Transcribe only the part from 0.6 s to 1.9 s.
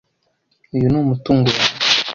Uyu ni umutungo wanjye.